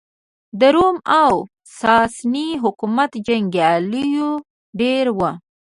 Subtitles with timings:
[0.59, 1.33] د روم او
[1.77, 4.29] ساسا ني حکومت جنګیالېیو
[4.79, 5.31] ډېر وو.